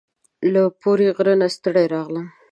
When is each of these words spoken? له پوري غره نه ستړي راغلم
له 0.53 0.61
پوري 0.81 1.07
غره 1.17 1.33
نه 1.41 1.47
ستړي 1.55 1.85
راغلم 1.93 2.27